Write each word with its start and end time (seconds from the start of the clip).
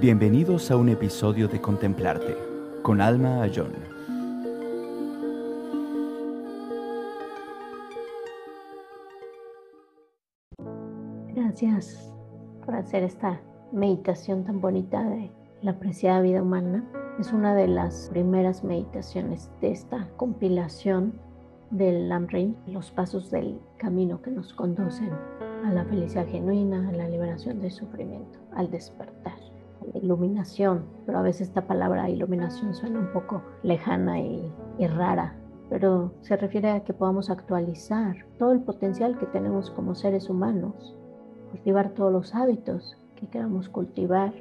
Bienvenidos 0.00 0.70
a 0.70 0.76
un 0.76 0.90
episodio 0.90 1.48
de 1.48 1.58
Contemplarte 1.58 2.36
con 2.82 3.00
Alma 3.00 3.40
Ayón. 3.40 3.72
Gracias 11.34 12.12
por 12.62 12.74
hacer 12.74 13.04
esta 13.04 13.40
meditación 13.72 14.44
tan 14.44 14.60
bonita 14.60 15.02
de 15.02 15.30
la 15.62 15.70
apreciada 15.70 16.20
vida 16.20 16.42
humana. 16.42 16.84
Es 17.18 17.32
una 17.32 17.54
de 17.54 17.66
las 17.66 18.10
primeras 18.10 18.64
meditaciones 18.64 19.50
de 19.62 19.70
esta 19.70 20.10
compilación 20.18 21.14
del 21.70 22.10
Lamrim, 22.10 22.54
los 22.66 22.90
pasos 22.90 23.30
del 23.30 23.58
camino 23.78 24.20
que 24.20 24.30
nos 24.30 24.52
conducen 24.52 25.10
a 25.64 25.72
la 25.72 25.86
felicidad 25.86 26.28
genuina, 26.28 26.86
a 26.86 26.92
la 26.92 27.08
liberación 27.08 27.62
del 27.62 27.72
sufrimiento, 27.72 28.38
al 28.52 28.70
despertar 28.70 29.45
iluminación, 29.94 30.84
pero 31.04 31.18
a 31.18 31.22
veces 31.22 31.48
esta 31.48 31.66
palabra 31.66 32.10
iluminación 32.10 32.74
suena 32.74 32.98
un 32.98 33.12
poco 33.12 33.42
lejana 33.62 34.20
y, 34.20 34.52
y 34.78 34.86
rara, 34.86 35.36
pero 35.68 36.12
se 36.20 36.36
refiere 36.36 36.70
a 36.70 36.84
que 36.84 36.92
podamos 36.92 37.30
actualizar 37.30 38.16
todo 38.38 38.52
el 38.52 38.60
potencial 38.60 39.18
que 39.18 39.26
tenemos 39.26 39.70
como 39.70 39.94
seres 39.94 40.28
humanos, 40.30 40.96
cultivar 41.50 41.90
todos 41.90 42.12
los 42.12 42.34
hábitos 42.34 42.96
que 43.16 43.26
queramos 43.26 43.68
cultivar 43.68 44.32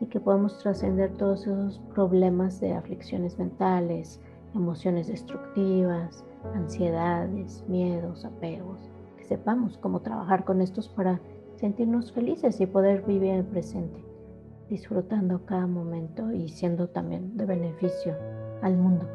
y 0.00 0.06
que 0.06 0.20
podamos 0.20 0.58
trascender 0.58 1.12
todos 1.16 1.42
esos 1.42 1.80
problemas 1.94 2.60
de 2.60 2.74
aflicciones 2.74 3.38
mentales, 3.38 4.20
emociones 4.54 5.08
destructivas, 5.08 6.24
ansiedades, 6.54 7.64
miedos, 7.68 8.24
apegos, 8.24 8.88
que 9.16 9.24
sepamos 9.24 9.76
cómo 9.78 10.00
trabajar 10.00 10.44
con 10.44 10.62
estos 10.62 10.88
para 10.88 11.20
sentirnos 11.56 12.12
felices 12.12 12.60
y 12.60 12.66
poder 12.66 13.02
vivir 13.02 13.32
el 13.32 13.44
presente 13.44 14.07
disfrutando 14.68 15.44
cada 15.44 15.66
momento 15.66 16.32
y 16.32 16.48
siendo 16.48 16.88
también 16.88 17.36
de 17.36 17.46
beneficio 17.46 18.16
al 18.62 18.76
mundo. 18.76 19.08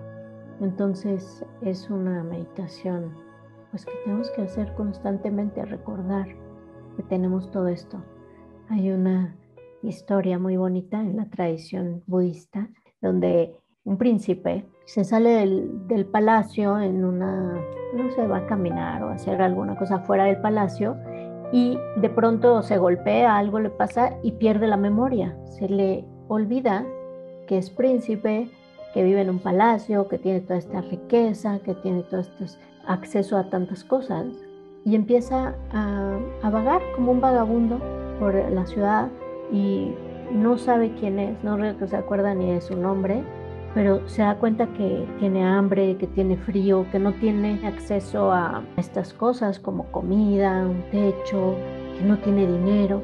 Entonces 0.62 1.46
es 1.62 1.90
una 1.90 2.24
meditación 2.24 3.14
pues 3.72 3.86
que 3.86 3.94
tenemos 4.04 4.30
que 4.32 4.44
hacer 4.44 4.74
constantemente, 4.76 5.66
recordar 5.66 6.28
que 6.96 7.04
tenemos 7.04 7.50
todo 7.52 7.68
esto. 7.68 8.04
Hay 8.70 8.92
una 8.92 9.36
historia 9.82 10.38
muy 10.40 10.58
bonita 10.58 11.02
en 11.02 11.18
la 11.18 11.26
tradición 11.26 12.04
budista 12.08 12.70
donde 13.02 13.56
un 13.84 13.98
príncipe 13.98 14.66
se 14.86 15.04
sale 15.04 15.46
del, 15.88 16.06
palacio 16.06 16.80
en 16.80 17.04
una, 17.04 17.54
no 17.96 18.12
sé, 18.12 18.28
va 18.28 18.38
a 18.38 18.48
caminar 18.48 19.04
o 19.04 19.10
hacer 19.10 19.42
alguna 19.42 19.76
cosa 19.76 20.00
fuera 20.00 20.26
del 20.26 20.40
palacio 20.40 20.98
y 21.54 21.78
de 21.98 22.10
pronto 22.10 22.64
se 22.64 22.80
golpea, 22.80 23.38
algo 23.38 23.60
le 23.60 23.70
pasa 23.70 24.18
y 24.24 24.32
pierde 24.32 24.66
la 24.66 24.76
memoria. 24.76 25.38
Se 25.46 25.70
le 25.70 26.04
olvida 26.28 26.84
que 27.48 27.60
es 27.60 27.70
príncipe, 27.70 28.50
que 28.92 29.04
vive 29.04 29.22
en 29.22 29.30
un 29.30 29.38
palacio, 29.38 30.08
que 30.08 30.18
tiene 30.18 30.42
toda 30.42 30.58
esta 30.58 30.82
riqueza, 30.82 31.60
que 31.60 31.76
tiene 31.76 32.02
todo 32.10 32.22
este 32.22 32.46
acceso 32.88 33.38
a 33.38 33.52
tantas 33.52 33.84
cosas 33.84 34.26
y 34.84 34.96
empieza 34.96 35.54
a, 35.72 36.50
vagar 36.50 36.82
como 36.96 37.12
un 37.12 37.22
vagabundo 37.22 37.80
por 38.20 38.34
la 38.34 38.66
ciudad 38.66 39.10
y 39.52 39.94
no 40.32 40.58
sabe 40.58 40.96
quién 41.00 41.20
es, 41.20 41.44
no 41.44 41.58
se 41.88 41.96
acuerda 41.96 42.34
ni 42.34 42.52
de 42.52 42.62
su 42.62 42.76
nombre 42.76 43.24
pero 43.74 44.08
se 44.08 44.22
da 44.22 44.36
cuenta 44.36 44.68
que 44.68 45.08
tiene 45.20 45.44
hambre, 45.44 45.98
que 45.98 46.08
tiene 46.08 46.38
frío, 46.38 46.86
que 46.92 47.00
no 47.00 47.14
tiene 47.14 47.66
acceso 47.66 48.32
a 48.32 48.64
estas 48.78 49.14
cosas 49.14 49.60
como 49.60 49.86
comida, 49.92 50.66
un 50.68 50.84
techo, 50.92 51.56
que 51.98 52.04
no 52.06 52.18
tiene 52.20 52.46
dinero. 52.46 53.02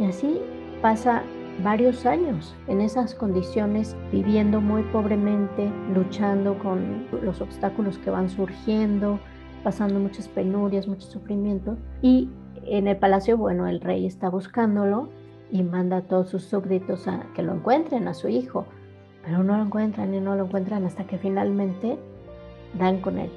Y 0.00 0.04
así 0.06 0.40
pasa 0.80 1.22
varios 1.62 2.06
años 2.06 2.54
en 2.68 2.80
esas 2.80 3.14
condiciones, 3.14 3.96
viviendo 4.10 4.60
muy 4.60 4.82
pobremente, 4.84 5.70
luchando 5.94 6.58
con 6.58 7.06
los 7.22 7.40
obstáculos 7.42 7.98
que 7.98 8.10
van 8.10 8.30
surgiendo, 8.30 9.18
pasando 9.62 10.00
muchas 10.00 10.28
penurias, 10.28 10.88
mucho 10.88 11.06
sufrimiento. 11.06 11.76
Y 12.00 12.30
en 12.64 12.88
el 12.88 12.96
palacio, 12.96 13.36
bueno, 13.36 13.66
el 13.66 13.80
rey 13.80 14.06
está 14.06 14.30
buscándolo 14.30 15.10
y 15.50 15.62
manda 15.62 15.98
a 15.98 16.02
todos 16.02 16.30
sus 16.30 16.44
súbditos 16.44 17.08
a 17.08 17.26
que 17.34 17.42
lo 17.42 17.54
encuentren, 17.54 18.08
a 18.08 18.14
su 18.14 18.28
hijo 18.28 18.66
pero 19.28 19.42
no 19.42 19.58
lo 19.58 19.64
encuentran 19.64 20.14
y 20.14 20.20
no 20.20 20.36
lo 20.36 20.46
encuentran 20.46 20.86
hasta 20.86 21.06
que 21.06 21.18
finalmente 21.18 21.98
dan 22.78 23.02
con 23.02 23.18
él. 23.18 23.30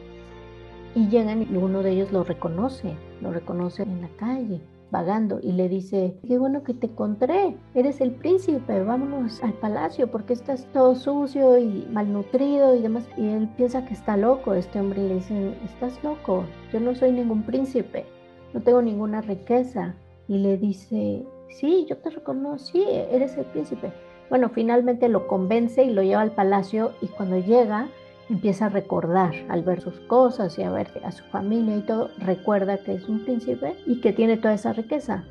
Y 0.95 1.09
llegan 1.09 1.41
y 1.41 1.57
uno 1.57 1.83
de 1.83 1.91
ellos 1.91 2.13
lo 2.13 2.23
reconoce, 2.23 2.93
lo 3.19 3.31
reconoce 3.31 3.83
en 3.83 4.01
la 4.01 4.07
calle, 4.15 4.61
vagando, 4.89 5.41
y 5.43 5.51
le 5.51 5.67
dice, 5.67 6.17
qué 6.25 6.37
bueno 6.37 6.63
que 6.63 6.73
te 6.73 6.87
encontré, 6.87 7.57
eres 7.75 7.99
el 7.99 8.11
príncipe, 8.11 8.81
vámonos 8.83 9.43
al 9.43 9.51
palacio 9.53 10.09
porque 10.09 10.31
estás 10.31 10.65
todo 10.71 10.95
sucio 10.95 11.57
y 11.57 11.85
malnutrido 11.91 12.73
y 12.73 12.81
demás. 12.81 13.05
Y 13.17 13.27
él 13.27 13.49
piensa 13.57 13.83
que 13.83 13.93
está 13.93 14.15
loco, 14.15 14.53
este 14.53 14.79
hombre 14.79 15.05
le 15.05 15.15
dice, 15.15 15.57
estás 15.65 16.01
loco, 16.05 16.45
yo 16.71 16.79
no 16.79 16.95
soy 16.95 17.11
ningún 17.11 17.43
príncipe, 17.43 18.05
no 18.53 18.61
tengo 18.61 18.81
ninguna 18.81 19.19
riqueza. 19.19 19.95
Y 20.29 20.37
le 20.37 20.57
dice, 20.57 21.25
sí, 21.51 21.85
yo 21.89 21.97
te 21.97 22.09
reconocí, 22.09 22.83
eres 22.87 23.37
el 23.37 23.45
príncipe. 23.45 23.91
Bueno, 24.29 24.49
finalmente 24.49 25.09
lo 25.09 25.27
convence 25.27 25.83
y 25.83 25.91
lo 25.91 26.03
lleva 26.03 26.21
al 26.21 26.31
palacio 26.31 26.93
y 27.01 27.07
cuando 27.07 27.37
llega 27.37 27.89
empieza 28.29 28.67
a 28.67 28.69
recordar 28.69 29.33
al 29.49 29.63
ver 29.63 29.81
sus 29.81 29.99
cosas 30.01 30.57
y 30.57 30.63
a 30.63 30.71
ver 30.71 30.89
a 31.03 31.11
su 31.11 31.23
familia 31.25 31.77
y 31.77 31.81
todo, 31.81 32.09
recuerda 32.17 32.77
que 32.77 32.93
es 32.93 33.09
un 33.09 33.25
príncipe 33.25 33.75
y 33.85 33.99
que 33.99 34.13
tiene 34.13 34.37
toda 34.37 34.53
esa 34.53 34.71
riqueza. 34.71 35.25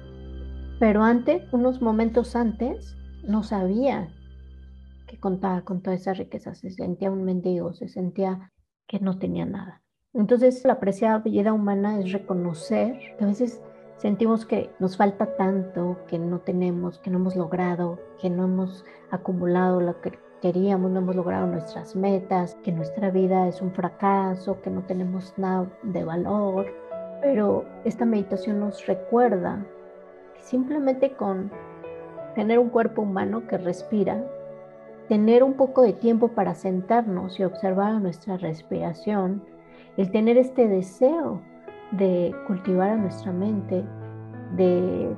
Pero 0.79 1.03
antes, 1.03 1.43
unos 1.53 1.81
momentos 1.81 2.37
antes, 2.37 2.97
no 3.23 3.43
sabía 3.43 4.09
que 5.07 5.19
contaba 5.19 5.63
con 5.63 5.83
toda 5.83 5.97
esa 5.97 6.13
riqueza, 6.13 6.55
se 6.55 6.71
sentía 6.71 7.11
un 7.11 7.25
mendigo, 7.25 7.73
se 7.73 7.89
sentía 7.89 8.53
que 8.87 9.01
no 9.01 9.19
tenía 9.19 9.47
nada. 9.47 9.83
Entonces, 10.13 10.65
la 10.65 10.75
apreciada 10.75 11.19
vida 11.19 11.53
humana 11.53 12.01
es 12.01 12.13
reconocer 12.13 12.99
que 13.17 13.25
a 13.25 13.29
veces 13.29 13.63
sentimos 14.01 14.47
que 14.47 14.71
nos 14.79 14.97
falta 14.97 15.37
tanto, 15.37 15.99
que 16.09 16.19
no 16.19 16.41
tenemos, 16.41 16.99
que 16.99 17.11
no 17.11 17.19
hemos 17.19 17.37
logrado, 17.37 17.99
que 18.19 18.31
no 18.31 18.45
hemos 18.45 18.85
acumulado 19.11 19.83
lo 19.83 20.01
que 20.01 20.19
queríamos, 20.41 20.91
no 20.91 21.01
hemos 21.01 21.17
logrado 21.17 21.47
nuestras 21.47 21.95
metas, 21.95 22.57
que 22.63 22.73
nuestra 22.73 23.11
vida 23.11 23.47
es 23.47 23.61
un 23.61 23.73
fracaso, 23.73 24.63
que 24.63 24.71
no 24.71 24.85
tenemos 24.85 25.35
nada 25.37 25.71
de 25.83 26.03
valor. 26.03 26.67
Pero 27.21 27.67
esta 27.85 28.07
meditación 28.07 28.61
nos 28.61 28.87
recuerda 28.87 29.67
que 30.35 30.41
simplemente 30.41 31.13
con 31.13 31.51
tener 32.35 32.59
un 32.59 32.71
cuerpo 32.71 33.03
humano 33.03 33.47
que 33.47 33.59
respira, 33.59 34.25
tener 35.09 35.45
un 35.45 35.55
poco 35.55 35.83
de 35.83 35.93
tiempo 35.93 36.29
para 36.29 36.55
sentarnos 36.55 37.39
y 37.39 37.45
observar 37.45 38.01
nuestra 38.01 38.39
respiración, 38.39 39.45
el 39.99 40.11
tener 40.11 40.39
este 40.39 40.69
deseo 40.69 41.43
de 41.93 42.35
cultivar 42.47 42.91
a 42.91 42.97
nuestra 42.97 43.33
mente, 43.33 43.85
de 44.57 45.15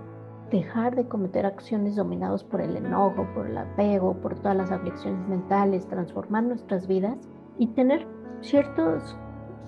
dejar 0.50 0.94
de 0.94 1.08
cometer 1.08 1.46
acciones 1.46 1.96
dominados 1.96 2.44
por 2.44 2.60
el 2.60 2.76
enojo, 2.76 3.26
por 3.34 3.46
el 3.46 3.56
apego, 3.56 4.14
por 4.14 4.34
todas 4.36 4.56
las 4.56 4.70
aflicciones 4.70 5.26
mentales, 5.28 5.86
transformar 5.88 6.44
nuestras 6.44 6.86
vidas 6.86 7.18
y 7.58 7.68
tener 7.68 8.06
ciertas 8.42 9.16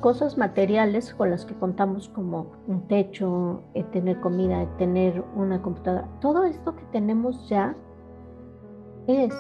cosas 0.01 0.37
materiales 0.37 1.15
con 1.15 1.31
las 1.31 1.47
que 1.47 1.55
contamos 1.55 2.11
como 2.11 2.53
un 2.67 2.87
techo, 2.89 3.63
eh, 3.73 3.85
tener 3.85 4.21
comida, 4.21 4.67
tener 4.77 5.25
una 5.35 5.63
computadora. 5.63 6.07
Todo 6.21 6.45
esto 6.45 6.77
que 6.77 6.85
tenemos 6.93 7.49
ya 7.49 7.75
es 9.07 9.35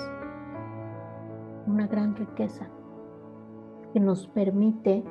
una 1.66 1.86
gran 1.86 2.16
riqueza 2.16 2.66
que 3.92 4.00
nos 4.00 4.26
permite 4.28 5.04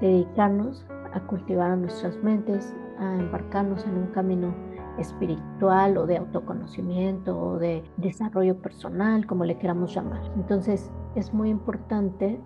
dedicarnos 0.00 0.86
a 1.12 1.20
cultivar 1.20 1.76
nuestras 1.76 2.22
mentes, 2.22 2.74
a 2.98 3.16
embarcarnos 3.16 3.84
en 3.84 3.96
un 3.96 4.06
camino 4.08 4.54
espiritual 4.98 5.96
o 5.96 6.06
de 6.06 6.18
autoconocimiento 6.18 7.38
o 7.38 7.58
de 7.58 7.84
desarrollo 7.96 8.60
personal, 8.60 9.26
como 9.26 9.44
le 9.44 9.58
queramos 9.58 9.94
llamar. 9.94 10.22
Entonces 10.36 10.90
es 11.14 11.32
muy 11.32 11.50
importante 11.50 12.40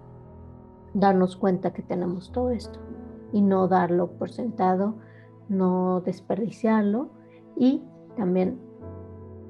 darnos 0.95 1.37
cuenta 1.37 1.73
que 1.73 1.83
tenemos 1.83 2.33
todo 2.33 2.51
esto 2.51 2.79
y 3.33 3.41
no 3.41 3.69
darlo 3.69 4.13
por 4.13 4.31
sentado, 4.31 4.97
no 5.49 6.03
desperdiciarlo 6.03 7.11
y 7.57 7.83
también 8.17 8.61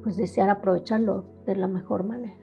pues 0.03 0.17
desear 0.17 0.50
aprovecharlo 0.50 1.25
de 1.47 1.56
la 1.56 1.69
mejor 1.69 2.05
manera. 2.05 2.37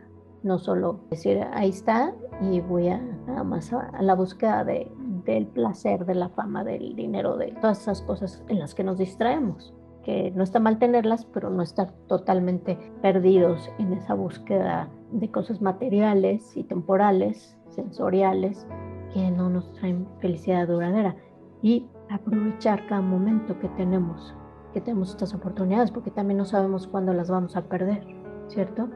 No 0.43 0.59
solo 0.59 1.01
decir 1.09 1.41
ahí 1.53 1.69
está 1.69 2.13
y 2.41 2.61
voy 2.61 2.89
a 2.89 3.01
nada 3.27 3.43
más 3.43 3.73
a 3.73 4.01
la 4.01 4.15
búsqueda 4.15 4.63
de, 4.63 4.91
del 5.25 5.47
placer, 5.47 6.05
de 6.05 6.15
la 6.15 6.29
fama, 6.29 6.63
del 6.63 6.95
dinero, 6.95 7.37
de 7.37 7.51
todas 7.61 7.81
esas 7.81 8.01
cosas 8.01 8.43
en 8.47 8.59
las 8.59 8.75
que 8.75 8.83
nos 8.83 8.97
distraemos. 8.97 9.73
Que 10.03 10.31
no 10.31 10.43
está 10.43 10.59
mal 10.59 10.79
tenerlas, 10.79 11.25
pero 11.25 11.49
no 11.49 11.61
estar 11.61 11.91
totalmente 12.07 12.77
perdidos 13.01 13.69
en 13.79 13.93
esa 13.93 14.13
búsqueda 14.13 14.89
de 15.11 15.29
cosas 15.29 15.61
materiales 15.61 16.55
y 16.55 16.63
temporales, 16.63 17.57
sensoriales, 17.69 18.65
que 19.13 19.29
no 19.31 19.49
nos 19.49 19.71
traen 19.73 20.07
felicidad 20.19 20.67
duradera. 20.67 21.15
Y 21.61 21.87
aprovechar 22.09 22.87
cada 22.87 23.01
momento 23.01 23.59
que 23.59 23.67
tenemos 23.69 24.33
que 24.73 24.81
tenemos 24.81 25.09
estas 25.09 25.33
oportunidades, 25.33 25.91
porque 25.91 26.11
también 26.11 26.37
no 26.37 26.45
sabemos 26.45 26.87
cuándo 26.87 27.13
las 27.13 27.29
vamos 27.29 27.55
a 27.55 27.63
perder, 27.63 28.05
¿cierto? 28.47 28.89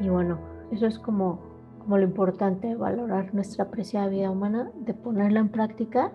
Y 0.00 0.08
bueno, 0.08 0.38
eso 0.72 0.86
es 0.86 0.98
como, 0.98 1.40
como 1.90 1.98
lo 1.98 2.04
importante, 2.04 2.76
valorar 2.76 3.34
nuestra 3.34 3.64
apreciada 3.64 4.06
vida 4.06 4.30
humana, 4.30 4.70
de 4.76 4.94
ponerla 4.94 5.40
en 5.40 5.48
práctica 5.48 6.12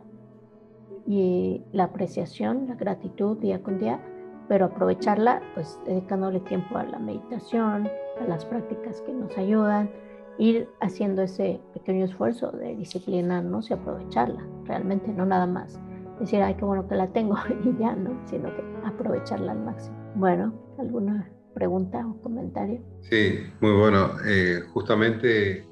y 1.06 1.66
la 1.74 1.83
apreciación, 1.83 2.69
la 2.69 2.75
gratitud 2.75 3.38
día 3.39 3.62
con 3.62 3.77
día, 3.77 4.00
pero 4.48 4.68
aprovecharla 4.68 5.42
pues 5.54 5.77
dedicándole 5.86 6.39
tiempo 6.39 6.77
a 6.77 6.86
la 6.86 6.98
meditación, 6.98 7.89
a 8.22 8.24
las 8.25 8.45
prácticas 8.45 9.01
que 9.01 9.12
nos 9.12 9.38
ayudan, 9.38 9.89
ir 10.38 10.69
haciendo 10.80 11.24
ese 11.24 11.60
pequeño 11.74 12.06
esfuerzo 12.06 12.51
de 12.51 12.78
disciplinarnos 12.78 13.69
y 13.69 13.74
aprovecharla, 13.74 14.48
realmente 14.63 15.12
no 15.12 15.25
nada 15.25 15.45
más 15.45 15.78
decir, 16.21 16.42
ay, 16.42 16.54
qué 16.54 16.63
bueno 16.63 16.88
que 16.88 16.95
la 16.95 17.07
tengo 17.07 17.36
y 17.66 17.78
ya, 17.78 17.94
¿no? 17.98 18.18
Sino 18.28 18.48
que 18.56 18.63
aprovecharla 18.86 19.51
al 19.51 19.60
máximo. 19.60 19.98
Bueno, 20.16 20.54
¿alguna 20.80 21.34
pregunta 21.56 22.06
o 22.06 22.22
comentario? 22.22 22.80
Sí, 23.02 23.48
muy 23.62 23.72
bueno. 23.72 24.12
Eh, 24.28 24.62
justamente 24.74 25.66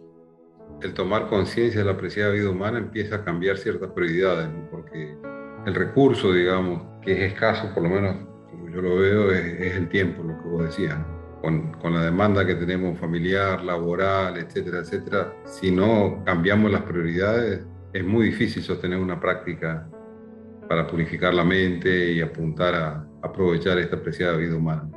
el 0.82 0.94
tomar 0.94 1.28
conciencia 1.28 1.82
de 1.82 1.86
la 1.86 1.92
apreciada 1.92 2.32
vida 2.32 2.50
humana 2.50 2.80
empieza 2.80 3.18
a 3.18 3.24
cambiar 3.24 3.58
ciertas 3.58 3.92
prioridades, 3.92 4.50
porque 4.72 5.16
el 5.66 5.76
recurso, 5.76 6.34
digamos, 6.34 6.82
que 7.02 7.12
es 7.14 7.34
escaso, 7.34 7.72
por 7.74 7.84
lo 7.84 7.90
menos 7.90 8.16
como 8.50 8.70
yo 8.70 8.82
lo 8.82 8.96
veo, 8.96 9.32
es, 9.32 9.76
el 9.76 9.90
tiempo, 9.90 10.24
lo 10.24 10.42
que 10.42 10.48
vos 10.48 10.64
decías. 10.64 10.98
Con, 11.42 11.74
con, 11.74 11.94
la 11.94 12.06
demanda 12.06 12.46
que 12.46 12.56
tenemos 12.56 12.98
familiar, 12.98 13.62
laboral, 13.64 14.38
etcétera, 14.38 14.80
etcétera, 14.80 15.34
si 15.44 15.72
no 15.72 16.24
cambiamos 16.24 16.72
las 16.72 16.84
prioridades, 16.84 17.66
es 17.92 18.06
muy 18.06 18.28
difícil 18.28 18.64
sostener 18.64 18.98
una 18.98 19.20
práctica 19.20 19.90
para 20.70 20.88
purificar 20.88 21.34
la 21.34 21.44
mente 21.44 22.14
y 22.14 22.22
apuntar 22.22 22.74
a 22.76 23.08
aprovechar 23.22 23.78
esta 23.78 23.98
apreciada 23.98 24.38
vida 24.38 24.56
humana. 24.56 24.90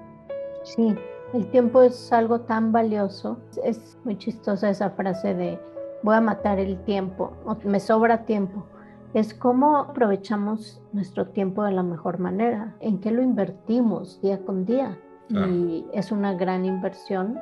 Sí, 0.67 0.97
el 1.33 1.47
tiempo 1.47 1.81
es 1.83 2.13
algo 2.13 2.41
tan 2.41 2.73
valioso. 2.73 3.39
Es 3.63 3.97
muy 4.05 4.19
chistosa 4.19 4.69
esa 4.69 4.91
frase 4.91 5.33
de 5.33 5.61
voy 6.03 6.17
a 6.17 6.21
matar 6.21 6.59
el 6.59 6.77
tiempo, 6.85 7.33
me 7.65 7.79
sobra 7.79 8.25
tiempo. 8.25 8.67
Es 9.15 9.33
cómo 9.33 9.79
aprovechamos 9.79 10.83
nuestro 10.93 11.27
tiempo 11.29 11.63
de 11.63 11.71
la 11.71 11.85
mejor 11.85 12.19
manera, 12.19 12.75
en 12.81 13.01
qué 13.01 13.13
lo 13.13 13.23
invertimos 13.23 14.21
día 14.21 14.45
con 14.45 14.67
día. 14.67 14.99
Y 15.29 15.85
es 15.93 16.13
una 16.13 16.35
gran 16.35 16.65
inversión 16.65 17.41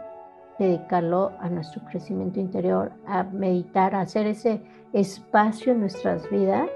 dedicarlo 0.58 1.32
a 1.40 1.48
nuestro 1.48 1.82
crecimiento 1.90 2.40
interior, 2.40 2.92
a 3.06 3.24
meditar, 3.24 3.94
a 3.94 4.02
hacer 4.02 4.26
ese 4.26 4.62
espacio 4.92 5.72
en 5.72 5.80
nuestras 5.80 6.30
vidas 6.30 6.70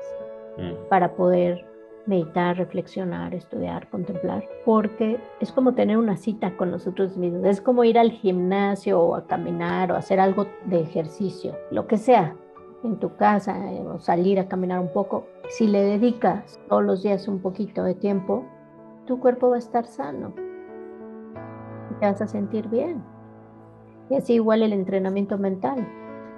mm. 0.58 0.88
para 0.88 1.14
poder 1.14 1.64
meditar, 2.08 2.56
reflexionar, 2.56 3.34
estudiar, 3.34 3.88
contemplar, 3.90 4.42
porque 4.64 5.20
es 5.40 5.52
como 5.52 5.74
tener 5.74 5.98
una 5.98 6.16
cita 6.16 6.56
con 6.56 6.70
nosotros 6.70 7.16
mismos, 7.18 7.44
es 7.44 7.60
como 7.60 7.84
ir 7.84 7.98
al 7.98 8.10
gimnasio 8.10 8.98
o 8.98 9.14
a 9.14 9.26
caminar 9.26 9.92
o 9.92 9.96
hacer 9.96 10.18
algo 10.18 10.46
de 10.64 10.80
ejercicio, 10.80 11.54
lo 11.70 11.86
que 11.86 11.98
sea, 11.98 12.34
en 12.82 12.98
tu 12.98 13.14
casa 13.16 13.72
eh, 13.72 13.86
o 13.86 13.98
salir 13.98 14.40
a 14.40 14.48
caminar 14.48 14.80
un 14.80 14.92
poco. 14.92 15.26
Si 15.50 15.66
le 15.66 15.82
dedicas 15.82 16.58
todos 16.68 16.82
los 16.82 17.02
días 17.02 17.28
un 17.28 17.40
poquito 17.40 17.84
de 17.84 17.94
tiempo, 17.94 18.44
tu 19.06 19.20
cuerpo 19.20 19.50
va 19.50 19.56
a 19.56 19.58
estar 19.58 19.84
sano, 19.84 20.32
te 22.00 22.06
vas 22.06 22.22
a 22.22 22.26
sentir 22.26 22.68
bien. 22.68 23.02
Y 24.08 24.16
así 24.16 24.34
igual 24.34 24.62
el 24.62 24.72
entrenamiento 24.72 25.36
mental. 25.36 25.86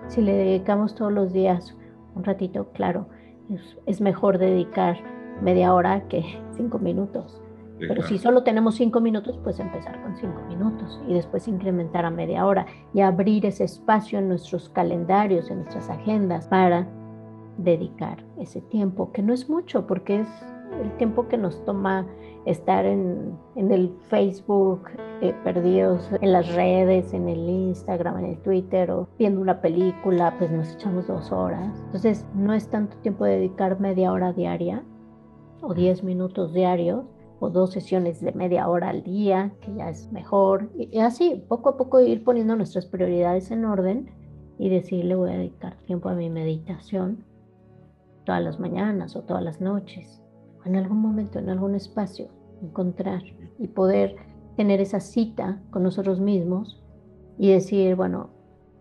Si 0.08 0.20
le 0.20 0.32
dedicamos 0.32 0.96
todos 0.96 1.12
los 1.12 1.32
días 1.32 1.76
un 2.16 2.24
ratito, 2.24 2.70
claro, 2.72 3.06
es, 3.48 3.78
es 3.86 4.00
mejor 4.00 4.38
dedicar 4.38 4.96
media 5.42 5.74
hora 5.74 6.06
que 6.08 6.24
cinco 6.56 6.78
minutos. 6.78 7.40
Pero 7.78 8.02
si 8.02 8.18
solo 8.18 8.42
tenemos 8.42 8.74
cinco 8.74 9.00
minutos, 9.00 9.38
pues 9.42 9.58
empezar 9.58 10.02
con 10.02 10.14
cinco 10.16 10.42
minutos 10.48 11.00
y 11.08 11.14
después 11.14 11.48
incrementar 11.48 12.04
a 12.04 12.10
media 12.10 12.44
hora 12.44 12.66
y 12.92 13.00
abrir 13.00 13.46
ese 13.46 13.64
espacio 13.64 14.18
en 14.18 14.28
nuestros 14.28 14.68
calendarios, 14.68 15.50
en 15.50 15.60
nuestras 15.60 15.88
agendas 15.88 16.46
para 16.48 16.86
dedicar 17.56 18.22
ese 18.38 18.60
tiempo, 18.60 19.12
que 19.12 19.22
no 19.22 19.32
es 19.32 19.48
mucho 19.48 19.86
porque 19.86 20.20
es 20.20 20.28
el 20.82 20.92
tiempo 20.98 21.26
que 21.28 21.38
nos 21.38 21.64
toma 21.64 22.06
estar 22.46 22.84
en, 22.86 23.36
en 23.56 23.70
el 23.70 23.92
Facebook, 24.08 24.88
eh, 25.20 25.34
perdidos 25.44 26.08
en 26.20 26.32
las 26.32 26.54
redes, 26.54 27.12
en 27.12 27.28
el 27.28 27.48
Instagram, 27.48 28.18
en 28.18 28.24
el 28.26 28.38
Twitter 28.38 28.90
o 28.90 29.08
viendo 29.18 29.40
una 29.40 29.60
película, 29.60 30.34
pues 30.38 30.50
nos 30.50 30.72
echamos 30.74 31.06
dos 31.06 31.30
horas. 31.32 31.78
Entonces 31.86 32.26
no 32.34 32.54
es 32.54 32.68
tanto 32.68 32.96
tiempo 32.98 33.24
dedicar 33.24 33.80
media 33.80 34.12
hora 34.12 34.32
diaria, 34.32 34.82
o 35.62 35.74
10 35.74 36.04
minutos 36.04 36.52
diarios 36.52 37.04
o 37.40 37.48
dos 37.48 37.72
sesiones 37.72 38.20
de 38.20 38.32
media 38.32 38.68
hora 38.68 38.90
al 38.90 39.02
día, 39.02 39.52
que 39.62 39.74
ya 39.74 39.88
es 39.88 40.12
mejor. 40.12 40.70
Y 40.76 40.98
así, 40.98 41.42
poco 41.48 41.70
a 41.70 41.76
poco 41.76 42.00
ir 42.00 42.22
poniendo 42.22 42.54
nuestras 42.54 42.86
prioridades 42.86 43.50
en 43.50 43.64
orden 43.64 44.10
y 44.58 44.68
decirle 44.68 45.14
voy 45.14 45.30
a 45.30 45.38
dedicar 45.38 45.76
tiempo 45.86 46.10
a 46.10 46.14
mi 46.14 46.28
meditación 46.28 47.24
todas 48.24 48.42
las 48.42 48.60
mañanas 48.60 49.16
o 49.16 49.22
todas 49.22 49.42
las 49.42 49.60
noches, 49.60 50.22
en 50.66 50.76
algún 50.76 50.98
momento, 50.98 51.38
en 51.38 51.48
algún 51.48 51.74
espacio, 51.74 52.28
encontrar 52.62 53.22
y 53.58 53.68
poder 53.68 54.16
tener 54.56 54.80
esa 54.80 55.00
cita 55.00 55.62
con 55.70 55.82
nosotros 55.82 56.20
mismos 56.20 56.82
y 57.38 57.50
decir, 57.50 57.96
bueno, 57.96 58.28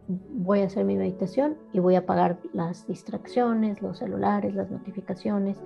voy 0.08 0.60
a 0.60 0.66
hacer 0.66 0.84
mi 0.84 0.98
meditación 0.98 1.56
y 1.72 1.80
voy 1.80 1.96
a 1.96 2.00
apagar 2.00 2.40
las 2.52 2.86
distracciones, 2.88 3.82
los 3.82 4.00
celulares, 4.00 4.54
las 4.56 4.70
notificaciones 4.70 5.58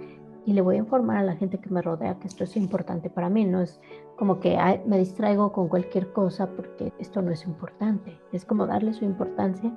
y 0.46 0.54
le 0.54 0.62
voy 0.62 0.76
a 0.76 0.80
informar 0.80 1.18
a 1.18 1.24
la 1.24 1.36
gente 1.36 1.60
que 1.60 1.70
me 1.70 1.82
rodea 1.82 2.20
que 2.20 2.28
esto 2.28 2.44
es 2.44 2.58
importante 2.58 3.10
para 3.10 3.30
mí. 3.30 3.46
No 3.46 3.62
es 3.62 3.80
como 4.18 4.40
que 4.40 4.58
me 4.86 4.98
distraigo 4.98 5.52
con 5.52 5.68
cualquier 5.68 6.12
cosa 6.12 6.48
porque 6.48 6.92
esto 7.00 7.22
no 7.22 7.32
es 7.32 7.46
importante. 7.46 8.20
Es 8.32 8.46
como 8.46 8.68
darle 8.68 8.94
su 8.94 9.06
importancia 9.06 9.74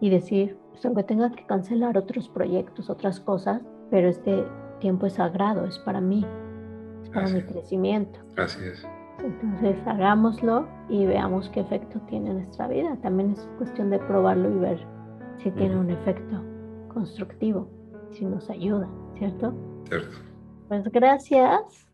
y 0.00 0.10
decir, 0.10 0.58
pues 0.70 0.84
aunque 0.84 1.04
tenga 1.04 1.30
que 1.30 1.46
cancelar 1.46 1.96
otros 1.96 2.28
proyectos, 2.28 2.90
otras 2.90 3.20
cosas, 3.20 3.62
pero 3.90 4.08
este 4.08 4.44
tiempo 4.78 5.06
es 5.06 5.14
sagrado, 5.14 5.66
es 5.66 5.78
para 5.78 6.00
mí, 6.00 6.24
es 7.02 7.10
para 7.10 7.28
mi 7.28 7.42
crecimiento. 7.42 8.20
Así 8.36 8.64
es. 8.64 8.86
Entonces 9.22 9.76
hagámoslo 9.86 10.66
y 10.88 11.04
veamos 11.04 11.50
qué 11.50 11.60
efecto 11.60 12.00
tiene 12.08 12.30
en 12.30 12.36
nuestra 12.36 12.68
vida. 12.68 12.96
También 13.02 13.30
es 13.32 13.48
cuestión 13.58 13.90
de 13.90 13.98
probarlo 13.98 14.50
y 14.50 14.58
ver 14.58 14.86
si 15.36 15.50
tiene 15.50 15.76
un 15.76 15.90
efecto 15.90 16.42
constructivo, 16.88 17.68
si 18.10 18.24
nos 18.24 18.48
ayuda, 18.48 18.88
¿cierto? 19.90 20.16
Pues 20.68 20.84
gracias. 20.84 21.86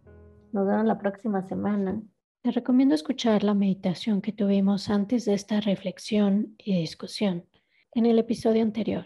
Nos 0.52 0.66
vemos 0.66 0.84
la 0.84 0.98
próxima 0.98 1.42
semana. 1.42 2.00
Te 2.42 2.52
recomiendo 2.52 2.94
escuchar 2.94 3.42
la 3.42 3.54
meditación 3.54 4.22
que 4.22 4.32
tuvimos 4.32 4.88
antes 4.88 5.24
de 5.24 5.34
esta 5.34 5.60
reflexión 5.60 6.54
y 6.58 6.78
discusión 6.78 7.44
en 7.92 8.06
el 8.06 8.20
episodio 8.20 8.62
anterior. 8.62 9.04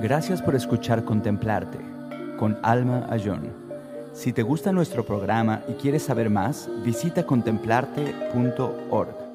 Gracias 0.00 0.40
por 0.40 0.54
escuchar 0.54 1.04
Contemplarte 1.04 1.78
con 2.38 2.58
Alma 2.62 3.06
Ayón. 3.10 3.52
Si 4.14 4.32
te 4.32 4.42
gusta 4.42 4.72
nuestro 4.72 5.04
programa 5.04 5.62
y 5.68 5.74
quieres 5.74 6.04
saber 6.04 6.30
más, 6.30 6.70
visita 6.82 7.26
contemplarte.org. 7.26 9.29